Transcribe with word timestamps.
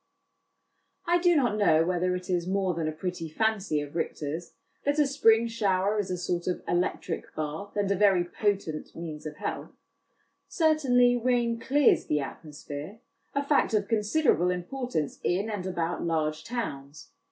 I 1.05 1.19
do 1.19 1.35
not 1.35 1.57
know 1.57 1.85
whether 1.85 2.15
it 2.15 2.27
is 2.27 2.47
more 2.47 2.73
than 2.73 2.87
a 2.87 2.91
pretty 2.91 3.29
fancy 3.29 3.81
of 3.81 3.95
Richter's, 3.95 4.53
that 4.83 4.97
a 4.97 5.05
spring 5.05 5.47
shower 5.47 5.99
is 5.99 6.09
a 6.09 6.17
sort 6.17 6.47
of 6.47 6.63
electric 6.67 7.35
bath, 7.35 7.75
and 7.75 7.91
a 7.91 7.95
very 7.95 8.23
potent 8.23 8.95
means 8.95 9.27
of 9.27 9.37
health; 9.37 9.75
certainly 10.47 11.15
rain 11.15 11.59
clears 11.59 12.07
the 12.07 12.19
atmosphere 12.19 12.99
a 13.35 13.43
fact 13.43 13.75
of 13.75 13.87
con 13.87 13.99
siderable 13.99 14.51
importance 14.51 15.19
in 15.23 15.51
and 15.51 15.67
about 15.67 16.03
large 16.03 16.43
towns. 16.43 17.11